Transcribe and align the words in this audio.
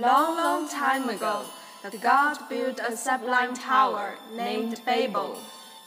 Long, 0.00 0.36
long 0.36 0.68
time 0.68 1.08
ago, 1.08 1.42
the 1.88 1.96
god 1.98 2.36
built 2.48 2.80
a 2.80 2.96
sublime 2.96 3.54
tower 3.54 4.16
named 4.34 4.80
Babel. 4.84 5.38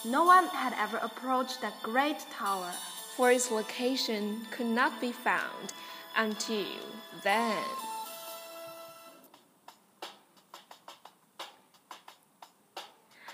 No 0.05 0.23
one 0.23 0.47
had 0.47 0.73
ever 0.79 0.95
approached 0.97 1.59
that 1.59 1.83
great 1.83 2.25
tower, 2.31 2.71
for 3.17 3.31
its 3.31 3.51
location 3.51 4.47
could 4.49 4.67
not 4.67 5.01
be 5.01 5.11
found 5.11 5.73
until 6.15 6.79
then. 7.21 7.63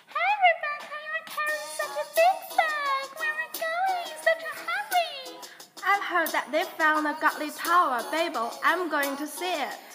Hey 0.09 0.33
Rebecca, 0.41 0.97
you're 1.05 1.27
carrying 1.29 1.69
such 1.77 1.97
a 2.01 2.05
big 2.17 2.37
bag. 2.57 3.07
Where 3.19 3.29
are 3.29 3.53
going? 3.61 4.09
Such 4.23 4.41
a 4.41 4.53
hurry. 4.65 5.37
I've 5.85 6.03
heard 6.03 6.29
that 6.29 6.51
they 6.51 6.63
found 6.63 7.05
a 7.05 7.15
godly 7.21 7.51
tower, 7.51 8.03
Babel. 8.09 8.51
I'm 8.63 8.89
going 8.89 9.15
to 9.17 9.27
see 9.27 9.53
it. 9.53 9.92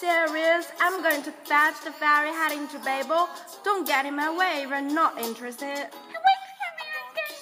Serious. 0.00 0.66
I'm 0.80 1.02
going 1.02 1.22
to 1.24 1.30
fetch 1.30 1.84
the 1.84 1.92
ferry 1.92 2.30
heading 2.30 2.66
to 2.68 2.78
Babel. 2.78 3.28
Don't 3.62 3.86
get 3.86 4.06
in 4.06 4.16
my 4.16 4.34
way 4.34 4.62
if 4.62 4.70
you're 4.70 4.80
not 4.80 5.18
interested. 5.18 5.66
Wait 5.66 5.88
for 5.90 6.70
me, 6.78 6.86
I'm 6.96 7.08
going. 7.18 7.36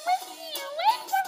Wait 0.83 1.01
for 1.13 1.23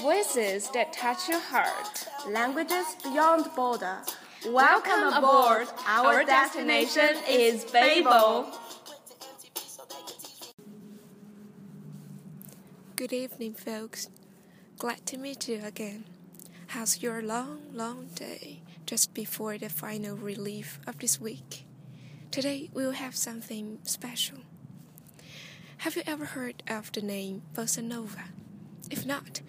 me. 0.00 0.02
Voices 0.02 0.68
that 0.70 0.92
touch 0.92 1.28
your 1.28 1.38
heart. 1.38 2.08
Languages 2.28 2.96
beyond 3.04 3.48
border. 3.54 3.98
Welcome 4.48 5.12
aboard. 5.12 5.68
Our 5.86 6.24
destination 6.24 7.16
is 7.28 7.64
Babel. 7.66 8.50
Good 12.96 13.12
evening, 13.12 13.54
folks. 13.54 14.08
Glad 14.76 15.06
to 15.06 15.18
meet 15.18 15.46
you 15.48 15.60
again. 15.62 16.15
How's 16.68 17.00
your 17.00 17.22
long, 17.22 17.60
long 17.72 18.08
day 18.16 18.60
just 18.86 19.14
before 19.14 19.56
the 19.56 19.68
final 19.68 20.16
relief 20.16 20.80
of 20.86 20.98
this 20.98 21.20
week? 21.20 21.64
Today 22.32 22.70
we'll 22.74 22.90
have 22.90 23.14
something 23.14 23.78
special. 23.84 24.38
Have 25.78 25.94
you 25.96 26.02
ever 26.06 26.24
heard 26.24 26.64
of 26.68 26.90
the 26.90 27.02
name 27.02 27.42
Bossa 27.54 27.82
Nova? 27.82 28.24
If 28.90 29.06
not, 29.06 29.42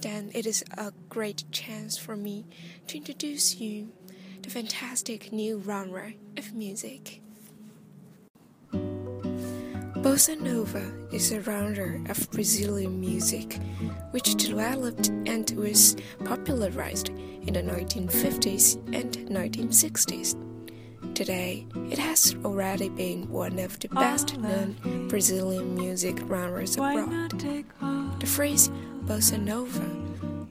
then 0.00 0.30
it 0.34 0.46
is 0.46 0.64
a 0.76 0.92
great 1.10 1.44
chance 1.52 1.98
for 1.98 2.16
me 2.16 2.46
to 2.86 2.96
introduce 2.96 3.56
you 3.56 3.92
the 4.42 4.50
fantastic 4.50 5.32
new 5.32 5.62
genre 5.64 6.14
of 6.38 6.54
music. 6.54 7.20
Bossa 10.06 10.40
Nova 10.40 10.92
is 11.10 11.32
a 11.32 11.42
genre 11.42 12.00
of 12.08 12.30
Brazilian 12.30 13.00
music 13.00 13.58
which 14.12 14.36
developed 14.36 15.08
and 15.26 15.50
was 15.56 15.96
popularized 16.24 17.08
in 17.08 17.54
the 17.54 17.60
1950s 17.60 18.76
and 18.94 19.16
1960s. 19.28 20.36
Today, 21.16 21.66
it 21.90 21.98
has 21.98 22.36
already 22.44 22.88
been 22.88 23.28
one 23.28 23.58
of 23.58 23.80
the 23.80 23.88
best 23.88 24.38
known 24.38 24.76
Brazilian 25.08 25.74
music 25.74 26.18
genres 26.20 26.76
abroad. 26.76 27.32
The 28.20 28.26
phrase 28.26 28.68
Bossa 29.06 29.42
Nova 29.42 29.88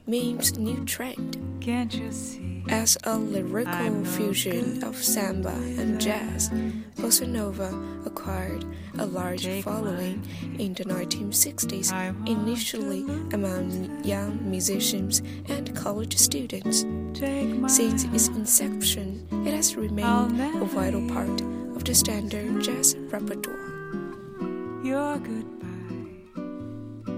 means 0.06 0.58
new 0.58 0.84
trend. 0.84 1.38
Can't 1.62 1.94
you 1.94 2.12
see? 2.12 2.55
As 2.68 2.98
a 3.04 3.16
lyrical 3.16 4.04
fusion 4.04 4.82
of 4.82 4.96
samba 4.96 5.54
and 5.78 6.00
jazz, 6.00 6.50
bossa 6.96 7.26
nova 7.26 7.72
acquired 8.04 8.64
a 8.98 9.06
large 9.06 9.46
following 9.62 10.22
in 10.58 10.74
the 10.74 10.84
1960s, 10.84 11.92
initially 12.26 13.02
among 13.32 14.04
young 14.04 14.38
musicians 14.50 15.22
and 15.48 15.74
college 15.76 16.16
students. 16.16 16.84
Since 17.72 18.04
its 18.04 18.28
inception, 18.28 19.26
it 19.46 19.54
has 19.54 19.76
remained 19.76 20.40
a 20.40 20.64
vital 20.64 21.06
part 21.08 21.40
of 21.76 21.84
the 21.84 21.94
standard 21.94 22.62
jazz 22.62 22.96
repertoire. 23.10 23.54
Your 24.82 25.18
goodbye 25.18 25.62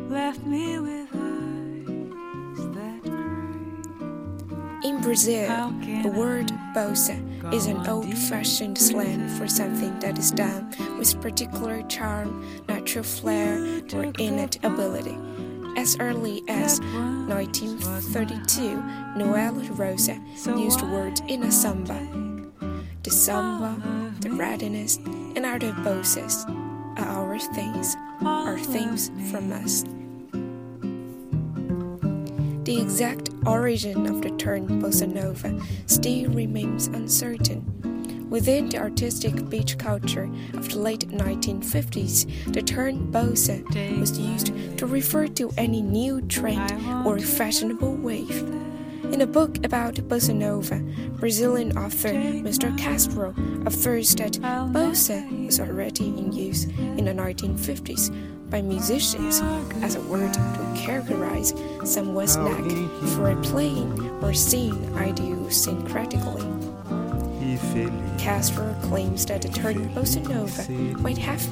left 0.08 0.44
me 0.46 0.78
with 0.78 1.27
Brazil, 5.08 5.72
the 6.02 6.12
word 6.14 6.52
bossa 6.74 7.16
is 7.54 7.64
an 7.64 7.86
old 7.86 8.12
fashioned 8.28 8.76
slang 8.76 9.26
for 9.38 9.48
something 9.48 9.98
that 10.00 10.18
is 10.18 10.30
done 10.30 10.68
with 10.98 11.18
particular 11.22 11.80
charm, 11.84 12.44
natural 12.68 13.02
flair, 13.02 13.80
or 13.94 14.12
innate 14.18 14.62
ability. 14.62 15.16
As 15.78 15.96
early 15.98 16.42
as 16.46 16.78
1932, 16.80 18.82
Noel 19.16 19.54
Rosa 19.80 20.20
used 20.44 20.80
the 20.80 20.86
word 20.92 21.18
in 21.26 21.44
a 21.44 21.50
samba. 21.50 22.06
The 23.02 23.10
samba, 23.10 24.12
the 24.20 24.32
readiness, 24.32 24.98
and 24.98 25.46
other 25.46 25.72
bossas 25.72 26.44
are 26.98 27.08
our 27.08 27.38
things, 27.38 27.96
are 28.20 28.58
things 28.58 29.10
from 29.30 29.54
us. 29.54 29.86
The 32.68 32.82
exact 32.82 33.30
origin 33.46 34.06
of 34.06 34.20
the 34.20 34.28
term 34.32 34.68
bossa 34.82 35.08
nova 35.08 35.58
still 35.86 36.28
remains 36.32 36.88
uncertain. 36.88 37.64
Within 38.28 38.68
the 38.68 38.76
artistic 38.76 39.48
beach 39.48 39.78
culture 39.78 40.28
of 40.52 40.68
the 40.68 40.78
late 40.78 41.08
1950s, 41.08 42.52
the 42.52 42.60
term 42.60 43.10
bossa 43.10 43.64
was 43.98 44.18
used 44.18 44.52
to 44.76 44.84
refer 44.84 45.28
to 45.28 45.50
any 45.56 45.80
new 45.80 46.20
trend 46.20 46.70
or 47.06 47.18
fashionable 47.18 47.96
wave. 47.96 48.42
In 49.14 49.22
a 49.22 49.26
book 49.26 49.64
about 49.64 49.94
bossa 49.94 50.34
nova, 50.34 50.78
Brazilian 51.18 51.72
author 51.78 52.12
Mr. 52.12 52.76
Castro 52.76 53.34
affirms 53.64 54.14
that 54.16 54.32
bossa 54.76 55.24
was 55.46 55.58
already 55.58 56.08
in 56.08 56.34
use 56.34 56.64
in 56.64 57.06
the 57.06 57.14
1950s 57.14 58.12
by 58.50 58.60
musicians 58.60 59.40
as 59.80 59.94
a 59.94 60.00
word 60.02 60.36
characterize 60.88 61.52
someone's 61.84 62.36
knack 62.36 62.64
for 63.14 63.30
a 63.30 63.36
playing 63.42 63.92
or 64.22 64.32
singing 64.32 64.80
idiosyncratically. 64.94 66.46
Castro 68.18 68.74
claims 68.82 69.26
that 69.26 69.42
the 69.42 69.48
term 69.48 69.88
bossa 69.94 70.26
nova 70.26 70.62
might 71.02 71.18
have 71.18 71.46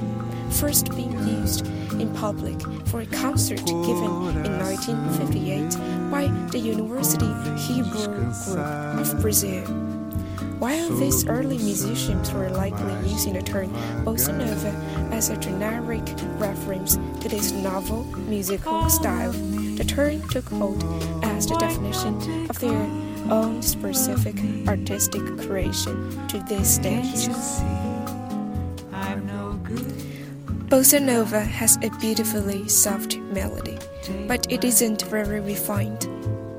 first 0.51 0.89
been 0.91 1.13
used 1.41 1.67
in 2.01 2.09
public 2.15 2.59
for 2.87 3.01
a 3.01 3.07
concert 3.07 3.65
given 3.67 4.13
in 4.47 4.59
1958 4.59 6.11
by 6.11 6.29
the 6.51 6.59
University 6.59 7.33
Hebrew 7.67 8.07
Group 8.07 8.35
of 8.57 9.21
Brazil. 9.21 9.86
While 10.59 10.89
these 10.97 11.27
early 11.27 11.59
musicians 11.59 12.33
were 12.33 12.49
likely 12.49 12.95
using 13.11 13.35
the 13.35 13.43
term 13.43 13.69
bossa 14.05 14.37
nova 14.37 14.71
as 15.15 15.29
a 15.29 15.37
generic 15.37 16.03
reference 16.39 16.97
to 17.21 17.29
this 17.29 17.53
novel 17.53 18.05
musical 18.27 18.89
style, 18.89 19.33
the 19.33 19.85
term 19.85 20.27
took 20.29 20.49
hold 20.49 20.83
as 21.23 21.47
the 21.47 21.57
definition 21.57 22.49
of 22.49 22.59
their 22.59 22.89
own 23.31 23.61
specific 23.61 24.37
artistic 24.67 25.23
creation 25.47 26.27
to 26.29 26.39
this 26.49 26.79
day. 26.79 27.03
Bossa 30.69 31.01
Nova 31.01 31.41
has 31.41 31.77
a 31.83 31.91
beautifully 32.01 32.67
soft 32.69 33.19
melody, 33.19 33.79
but 34.27 34.51
it 34.51 34.65
isn't 34.65 35.03
very 35.03 35.41
refined. 35.41 36.09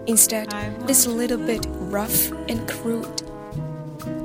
Instead, 0.08 0.53
it 0.84 0.90
is 0.90 1.06
a 1.06 1.09
little 1.09 1.38
bit 1.38 1.66
rough 1.68 2.31
and 2.47 2.69
crude. 2.69 3.26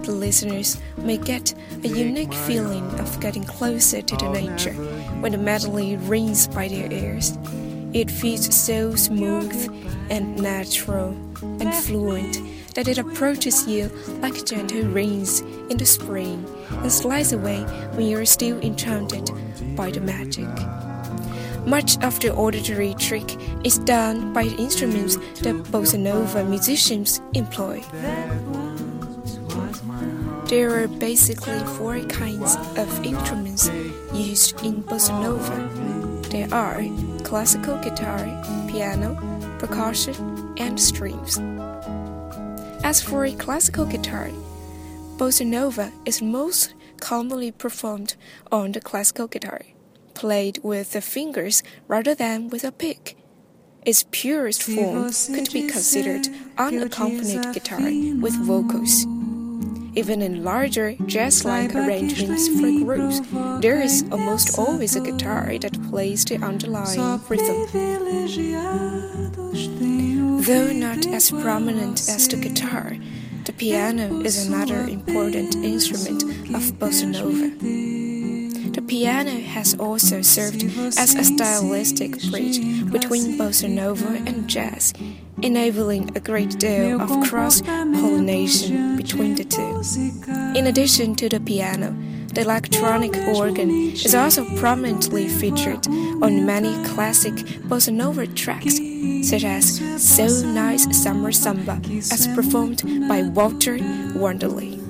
The 0.03 0.13
listeners 0.13 0.79
may 0.97 1.17
get 1.17 1.55
a 1.85 1.89
unique 1.89 2.35
feeling 2.35 2.85
of 2.99 3.21
getting 3.21 3.45
closer 3.45 4.03
to 4.03 4.17
the 4.17 4.29
nature 4.31 4.73
when 5.21 5.33
the 5.33 5.39
melody 5.39 5.97
rings 5.97 6.49
by 6.49 6.67
their 6.67 6.91
ears. 6.93 7.39
It 7.93 8.11
feels 8.11 8.53
so 8.55 8.97
smooth 8.97 9.55
and 10.11 10.37
natural 10.43 11.11
and 11.61 11.73
fluent 11.73 12.39
that 12.75 12.89
it 12.89 12.99
approaches 12.99 13.67
you 13.69 13.91
like 14.21 14.45
gentle 14.45 14.83
rains 14.89 15.41
in 15.71 15.77
the 15.77 15.87
spring 15.87 16.45
and 16.71 16.91
slides 16.91 17.33
away 17.33 17.61
when 17.95 18.07
you're 18.07 18.25
still 18.25 18.59
enchanted 18.61 19.31
by 19.77 19.91
the 19.91 20.01
magic. 20.01 20.49
Much 21.65 22.03
of 22.03 22.19
the 22.19 22.35
auditory 22.35 22.95
trick 22.95 23.37
is 23.63 23.79
done 23.79 24.33
by 24.33 24.49
the 24.49 24.57
instruments 24.57 25.17
that 25.43 25.55
bossa 25.71 25.99
nova 25.99 26.45
musicians 26.45 27.21
employ. 27.35 27.81
There 30.53 30.85
are 30.85 30.87
basically 30.87 31.59
four 31.79 31.99
kinds 32.01 32.57
of 32.77 33.07
instruments 33.07 33.71
used 34.13 34.61
in 34.63 34.83
bossa 34.83 35.17
nova. 35.17 35.57
There 36.29 36.53
are 36.53 36.85
classical 37.25 37.79
guitar, 37.79 38.21
piano, 38.69 39.17
percussion, 39.59 40.53
and 40.59 40.79
strings. 40.79 41.39
As 42.85 43.01
for 43.01 43.25
a 43.25 43.33
classical 43.33 43.87
guitar, 43.87 44.29
bossa 45.17 45.47
nova 45.47 45.91
is 46.05 46.21
most 46.21 46.75
commonly 47.01 47.51
performed 47.51 48.17
on 48.53 48.73
the 48.73 48.81
classical 48.83 49.29
guitar. 49.29 49.63
played 50.13 50.61
with 50.63 50.93
the 50.93 51.01
fingers 51.01 51.63
rather 51.89 52.15
than 52.15 52.51
with 52.51 52.63
a 52.63 52.73
pick. 52.73 53.17
Its 53.87 54.05
purest 54.11 54.63
form 54.63 55.11
could 55.33 55.51
be 55.51 55.67
considered 55.67 56.29
unaccompanied 56.59 57.55
guitar 57.55 57.89
with 58.21 58.37
vocals. 58.45 59.07
Even 59.95 60.23
in 60.23 60.43
larger 60.43 60.95
jazz-like 61.05 61.75
arrangements 61.75 62.49
for 62.49 62.71
groups, 62.85 63.21
there 63.61 63.81
is 63.81 64.05
almost 64.11 64.59
always 64.59 64.97
a 64.97 65.01
guitar 65.01 65.59
that 65.59 65.91
plays 65.91 66.25
the 66.25 66.37
underlying 66.37 67.21
rhythm. 67.29 67.67
Though 70.43 70.73
not 70.73 71.07
as 71.07 71.31
prominent 71.31 72.01
as 72.09 72.27
the 72.27 72.37
guitar, 72.37 72.97
the 73.45 73.53
piano 73.53 74.21
is 74.21 74.47
another 74.47 74.81
important 74.89 75.57
instrument 75.57 76.23
of 76.55 76.73
bossa 76.81 77.07
nova. 77.07 77.51
The 78.73 78.81
piano 78.81 79.41
has 79.41 79.75
also 79.75 80.23
served 80.23 80.65
as 80.97 81.15
a 81.15 81.23
stylistic 81.23 82.13
bridge 82.31 82.61
between 82.91 83.37
bossa 83.37 83.69
nova 83.69 84.17
and 84.27 84.49
jazz, 84.49 84.95
enabling 85.41 86.17
a 86.17 86.21
great 86.21 86.59
deal 86.59 87.01
of 87.01 87.29
cross 87.29 87.63
pollination 87.63 88.97
between 88.97 89.35
the 89.35 89.45
two. 89.45 89.83
In 90.59 90.67
addition 90.67 91.15
to 91.17 91.29
the 91.29 91.41
piano, 91.41 91.97
the 92.35 92.43
electronic 92.43 93.15
organ 93.37 93.71
is 93.93 94.15
also 94.15 94.45
prominently 94.57 95.29
featured 95.29 95.87
on 96.23 96.45
many 96.45 96.73
classic 96.89 97.35
bossa 97.69 97.93
nova 97.93 98.27
tracks, 98.27 98.77
such 99.29 99.45
as 99.45 99.81
So 100.03 100.27
Nice 100.47 100.85
Summer 101.03 101.33
Samba, 101.33 101.81
as 102.11 102.27
performed 102.35 102.83
by 103.09 103.23
Walter 103.23 103.79
Wanderley. 104.15 104.82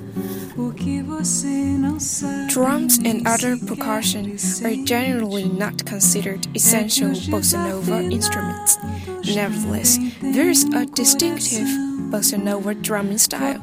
Drums 2.47 2.99
and 2.99 3.27
other 3.27 3.57
percussion 3.57 4.37
are 4.63 4.85
generally 4.85 5.45
not 5.45 5.83
considered 5.83 6.45
essential 6.55 7.09
bossa 7.09 7.57
nova 7.57 7.99
instruments. 8.01 8.77
Nevertheless, 9.25 9.97
there 10.21 10.49
is 10.49 10.65
a 10.65 10.85
distinctive 10.85 11.67
bossa 12.11 12.37
nova 12.37 12.75
drumming 12.75 13.17
style, 13.17 13.59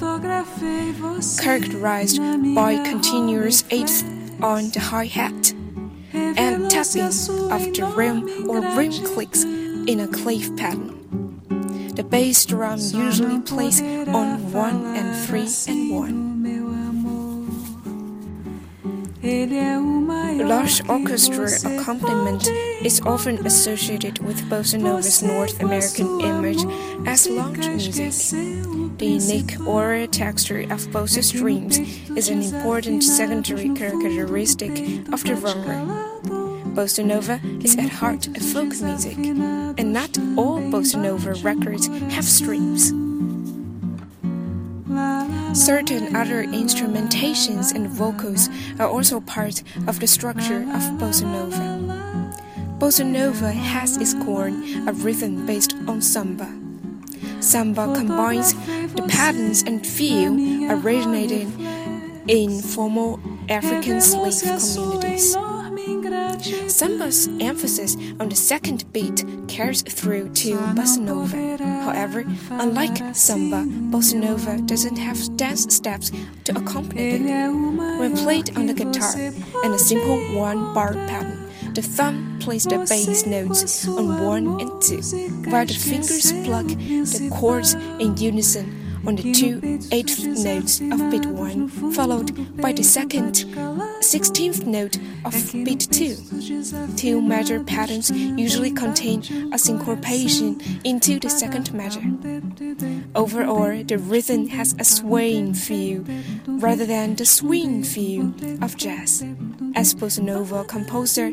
characterized 1.38 2.18
by 2.56 2.82
continuous 2.82 3.62
eighth 3.70 4.02
on 4.42 4.70
the 4.70 4.80
hi-hat 4.80 5.54
and 6.12 6.68
tapping 6.68 7.02
of 7.02 7.62
the 7.72 7.92
rim 7.94 8.50
or 8.50 8.60
rim 8.76 8.90
clicks 9.04 9.44
in 9.44 10.00
a 10.00 10.08
clave 10.08 10.56
pattern. 10.56 10.96
The 11.94 12.02
bass 12.02 12.44
drum 12.46 12.80
usually 12.80 13.40
plays 13.42 13.80
on 13.80 14.52
1 14.52 14.96
and 14.96 15.28
3 15.28 15.46
and 15.68 15.90
1. 15.90 16.29
Lush 19.22 20.80
orchestra 20.88 21.46
accompaniment 21.66 22.48
is 22.82 23.02
often 23.02 23.46
associated 23.46 24.18
with 24.20 24.40
bossa 24.48 24.80
nova's 24.80 25.22
North 25.22 25.60
American 25.60 26.20
image 26.22 26.64
as 27.06 27.28
lounge 27.28 27.68
music. 27.68 28.14
The 28.96 29.06
unique 29.06 29.60
aural 29.66 30.06
texture 30.06 30.60
of 30.60 30.88
bossa 30.88 31.22
streams 31.22 31.78
is 32.16 32.30
an 32.30 32.40
important 32.40 33.04
secondary 33.04 33.68
characteristic 33.74 34.72
of 35.12 35.22
the 35.22 35.36
genre. 35.36 36.00
Bossa 36.72 37.04
Nova 37.04 37.40
is 37.62 37.76
at 37.76 37.90
heart 37.90 38.26
a 38.28 38.40
folk 38.40 38.72
music, 38.80 39.18
and 39.18 39.92
not 39.92 40.16
all 40.38 40.60
Bossa 40.60 40.98
Nova 40.98 41.34
records 41.42 41.88
have 42.14 42.24
streams. 42.24 42.92
Certain 45.52 46.14
other 46.14 46.44
instrumentations 46.44 47.74
and 47.74 47.88
vocals 47.88 48.48
are 48.78 48.88
also 48.88 49.20
part 49.20 49.62
of 49.88 49.98
the 49.98 50.06
structure 50.06 50.62
of 50.62 50.82
bossa 50.98 51.24
nova. 51.24 52.34
Bossa 52.78 53.04
nova 53.04 53.50
has 53.50 53.96
its 53.96 54.14
core 54.14 54.48
a 54.86 54.92
rhythm 54.92 55.46
based 55.46 55.74
on 55.88 56.00
samba. 56.00 56.48
Samba 57.40 57.92
combines 57.94 58.54
the 58.94 59.04
patterns 59.08 59.62
and 59.62 59.84
feel 59.84 60.32
originated 60.70 61.48
in 62.28 62.62
former 62.62 63.18
African 63.48 64.00
slave 64.00 64.40
communities. 64.40 65.36
Samba's 66.40 67.28
emphasis 67.40 67.96
on 68.18 68.28
the 68.28 68.36
second 68.36 68.90
beat 68.92 69.24
carries 69.48 69.82
through 69.82 70.30
to 70.30 70.56
bossa 70.74 70.98
nova. 70.98 71.36
However, 71.84 72.24
unlike 72.50 73.14
samba, 73.14 73.64
bossa 73.90 74.14
nova 74.14 74.58
doesn't 74.62 74.96
have 74.96 75.18
dance 75.36 75.74
steps 75.74 76.10
to 76.44 76.56
accompany 76.56 77.16
it. 77.16 77.50
When 78.00 78.16
played 78.16 78.56
on 78.56 78.66
the 78.66 78.74
guitar 78.74 79.16
in 79.64 79.72
a 79.72 79.78
simple 79.78 80.18
one-bar 80.34 80.94
pattern, 81.06 81.50
the 81.74 81.82
thumb 81.82 82.38
plays 82.40 82.64
the 82.64 82.78
bass 82.88 83.26
notes 83.26 83.86
on 83.86 84.24
one 84.24 84.60
and 84.60 84.82
two, 84.82 85.02
while 85.50 85.66
the 85.66 85.74
fingers 85.74 86.32
pluck 86.44 86.66
the 86.66 87.30
chords 87.32 87.74
in 87.74 88.16
unison 88.16 88.79
on 89.06 89.16
the 89.16 89.32
two 89.32 89.60
eighth 89.92 90.24
notes 90.24 90.80
of 90.80 91.10
beat 91.10 91.26
1, 91.26 91.68
followed 91.92 92.60
by 92.60 92.72
the 92.72 92.82
second 92.82 93.44
sixteenth 94.00 94.66
note 94.66 94.98
of 95.24 95.34
beat 95.52 95.88
2. 95.90 96.16
Two 96.96 97.20
measure 97.20 97.62
patterns 97.64 98.10
usually 98.10 98.70
contain 98.70 99.22
a 99.52 99.58
syncopation 99.58 100.60
into 100.84 101.18
the 101.18 101.30
second 101.30 101.72
measure. 101.72 102.02
Overall, 103.14 103.82
the 103.84 103.98
rhythm 103.98 104.48
has 104.48 104.74
a 104.78 104.84
swaying 104.84 105.54
feel 105.54 106.04
rather 106.46 106.86
than 106.86 107.16
the 107.16 107.24
swing 107.26 107.82
feel 107.82 108.32
of 108.62 108.76
jazz. 108.76 109.24
As 109.74 109.94
bossa 109.94 110.22
nova 110.22 110.64
composer 110.64 111.30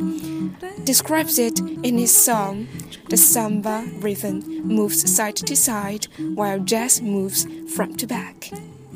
describes 0.83 1.39
it 1.39 1.59
in 1.59 1.97
his 1.97 2.15
song, 2.15 2.67
the 3.09 3.17
samba 3.17 3.83
rhythm 3.99 4.39
moves 4.63 5.09
side 5.15 5.35
to 5.35 5.55
side 5.55 6.05
while 6.35 6.59
jazz 6.59 7.01
moves 7.01 7.47
front 7.73 7.99
to 7.99 8.07
back. 8.07 8.51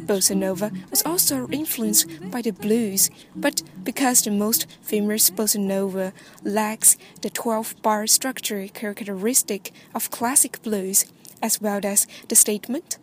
Bossa 0.06 0.36
Nova 0.36 0.72
was 0.90 1.04
also 1.04 1.48
influenced 1.50 2.08
by 2.32 2.42
the 2.42 2.52
blues, 2.52 3.10
but 3.36 3.62
because 3.84 4.22
the 4.22 4.32
most 4.32 4.68
famous 4.82 5.30
Bossa 5.30 5.60
Nova 5.60 6.12
lacks 6.44 6.98
the 7.22 7.30
12 7.30 7.82
bar 7.82 8.08
structure 8.08 8.68
characteristic 8.68 9.72
of 9.94 10.12
classic 10.12 10.62
blues, 10.64 11.06
as 11.42 11.62
well 11.62 11.80
as 11.84 12.08
the 12.28 12.36
statement, 12.36 12.98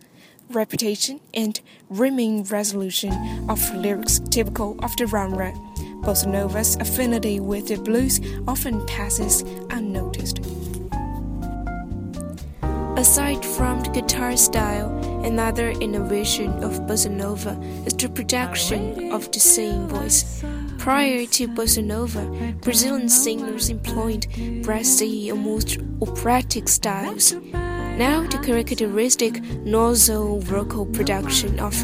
repetition, 0.49 1.19
and 1.33 1.61
rhyming 1.89 2.43
resolution 2.43 3.13
of 3.49 3.73
lyrics 3.73 4.19
typical 4.29 4.75
of 4.83 4.95
the 4.97 5.07
genre, 5.07 5.53
Bossa 6.01 6.27
Nova's 6.27 6.75
affinity 6.77 7.39
with 7.39 7.67
the 7.67 7.77
blues 7.77 8.19
often 8.47 8.85
passes 8.87 9.43
unnoticed. 9.69 10.39
Aside 12.99 13.45
from 13.45 13.81
the 13.81 13.91
guitar 13.91 14.35
style, 14.35 14.89
another 15.23 15.69
innovation 15.69 16.51
of 16.63 16.81
bossa 16.81 17.09
nova 17.09 17.57
is 17.85 17.93
the 17.93 18.09
production 18.09 19.13
of 19.13 19.31
the 19.31 19.39
singing 19.39 19.87
voice. 19.87 20.43
Prior 20.77 21.25
to 21.27 21.47
bossa 21.47 21.81
nova, 21.81 22.25
Brazilian 22.61 23.07
singers 23.07 23.69
employed 23.69 24.27
brassy, 24.63 25.31
almost 25.31 25.77
operatic 26.01 26.67
styles. 26.67 27.35
Now, 27.99 28.25
the 28.25 28.37
characteristic 28.37 29.41
nasal 29.65 30.39
vocal 30.39 30.85
production 30.85 31.59
of 31.59 31.75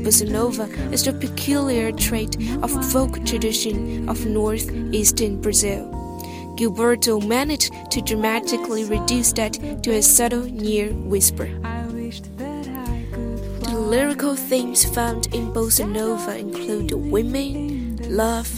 bossa 0.00 0.26
nova 0.26 0.64
is 0.90 1.04
the 1.04 1.12
peculiar 1.12 1.92
trait 1.92 2.34
of 2.62 2.70
folk 2.90 3.22
tradition 3.26 4.08
of 4.08 4.24
northeastern 4.24 5.38
Brazil. 5.38 5.84
Gilberto 6.56 7.20
managed 7.20 7.74
to 7.90 8.00
dramatically 8.00 8.86
reduce 8.86 9.34
that 9.34 9.52
to 9.82 9.90
a 9.90 10.00
subtle 10.00 10.46
near 10.46 10.94
whisper. 10.94 11.50
The 13.68 13.76
lyrical 13.76 14.36
themes 14.36 14.86
found 14.86 15.26
in 15.34 15.52
bossa 15.52 15.86
nova 15.86 16.38
include 16.38 16.92
women, 16.94 17.98
love, 18.08 18.48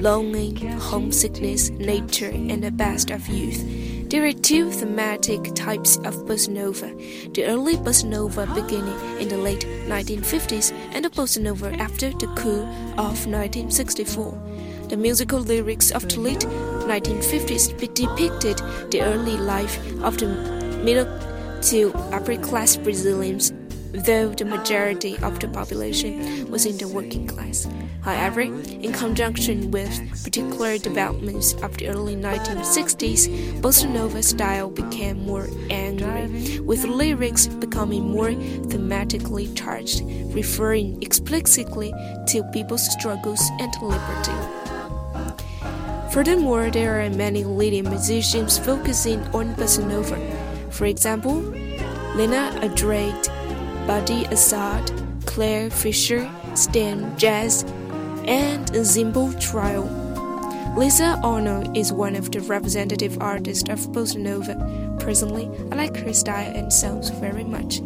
longing, 0.00 0.56
homesickness, 0.78 1.68
nature, 1.72 2.32
and 2.32 2.64
the 2.64 2.70
best 2.70 3.10
of 3.10 3.28
youth. 3.28 3.77
There 4.08 4.24
are 4.24 4.32
two 4.32 4.70
thematic 4.70 5.54
types 5.54 5.98
of 5.98 6.24
bossa 6.24 6.48
nova 6.48 6.88
the 7.34 7.44
early 7.44 7.74
bossa 7.76 8.06
nova 8.06 8.46
beginning 8.54 8.98
in 9.20 9.28
the 9.28 9.36
late 9.36 9.66
1950s 9.86 10.72
and 10.94 11.04
the 11.04 11.10
bossa 11.10 11.42
nova 11.42 11.74
after 11.74 12.08
the 12.12 12.26
coup 12.28 12.62
of 12.96 13.26
1964. 13.28 14.32
The 14.88 14.96
musical 14.96 15.40
lyrics 15.40 15.90
of 15.90 16.08
the 16.08 16.20
late 16.20 16.46
1950s 16.88 17.76
depicted 17.92 18.56
the 18.90 19.02
early 19.02 19.36
life 19.36 19.76
of 20.02 20.16
the 20.16 20.28
middle 20.82 21.04
to 21.68 21.92
upper 22.10 22.38
class 22.38 22.76
Brazilians, 22.76 23.52
though 24.04 24.28
the 24.28 24.44
majority 24.44 25.16
of 25.18 25.40
the 25.40 25.48
population 25.48 26.50
was 26.50 26.66
in 26.66 26.76
the 26.78 26.88
working 26.88 27.26
class. 27.26 27.68
However, 28.02 28.40
in 28.40 28.92
conjunction 28.92 29.70
with 29.70 29.92
particular 30.24 30.78
developments 30.78 31.54
of 31.62 31.76
the 31.76 31.88
early 31.88 32.16
1960s, 32.16 33.28
bossa 33.60 33.90
nova 33.90 34.22
style 34.22 34.70
became 34.70 35.26
more 35.26 35.48
angry, 35.70 36.60
with 36.60 36.84
lyrics 36.84 37.46
becoming 37.46 38.08
more 38.08 38.30
thematically 38.70 39.54
charged, 39.56 40.02
referring 40.34 41.02
explicitly 41.02 41.92
to 42.28 42.42
people's 42.52 42.90
struggles 42.92 43.42
and 43.60 43.72
liberty. 43.82 44.58
Furthermore, 46.12 46.70
there 46.70 47.04
are 47.04 47.10
many 47.10 47.44
leading 47.44 47.84
musicians 47.84 48.58
focusing 48.58 49.20
on 49.34 49.54
bossa 49.56 49.86
nova. 49.86 50.16
For 50.70 50.86
example, 50.86 51.42
Leny 52.16 52.36
Andrade, 52.64 53.28
Badi 53.88 54.26
Assad, 54.26 54.92
Clare 55.24 55.70
Fischer, 55.70 56.30
Stan 56.54 57.16
Getz, 57.16 57.62
and 58.26 58.66
Zimbo 58.84 59.32
Trio. 59.40 59.84
Lisa 60.76 61.18
Ono 61.24 61.62
is 61.74 61.90
one 61.90 62.14
of 62.14 62.30
the 62.30 62.40
representative 62.40 63.16
artists 63.22 63.66
of 63.70 63.78
bossa. 63.88 65.00
Personally, 65.00 65.48
I 65.72 65.76
like 65.76 65.96
her 65.96 66.12
style 66.12 66.54
and 66.54 66.70
sounds 66.70 67.08
very 67.08 67.44
much. 67.44 67.80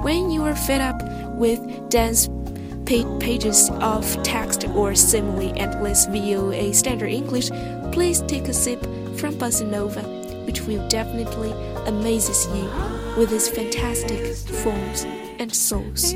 When 0.00 0.30
you 0.30 0.42
are 0.42 0.56
fed 0.56 0.80
up 0.80 1.02
with 1.36 1.60
dense 1.90 2.30
pages 2.86 3.68
of 3.82 4.10
text 4.22 4.66
or 4.68 4.94
simile 4.94 5.52
endless 5.54 6.06
VOA 6.06 6.72
standard 6.72 7.10
English, 7.10 7.50
please 7.92 8.22
take 8.22 8.48
a 8.48 8.54
sip 8.54 8.82
from 9.18 9.34
Bossa 9.34 9.66
which 10.46 10.62
will 10.62 10.88
definitely 10.88 11.52
amazes 11.86 12.46
you 12.54 12.64
with 13.18 13.32
its 13.32 13.48
fantastic 13.48 14.34
forms 14.62 15.04
and 15.38 15.54
souls. 15.54 16.14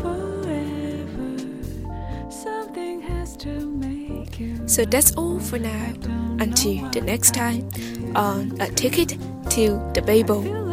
forever. 0.00 1.30
Something 2.30 3.00
has 3.02 3.36
to 3.38 3.50
make 3.70 4.38
you. 4.40 4.66
So 4.66 4.84
that's 4.84 5.14
all 5.16 5.38
for 5.40 5.58
now. 5.58 5.92
Until 6.38 6.90
the 6.90 7.00
next 7.00 7.34
time 7.34 7.68
on 8.16 8.60
A 8.60 8.68
Ticket 8.68 9.16
to 9.50 9.78
the 9.94 10.02
Babel. 10.02 10.71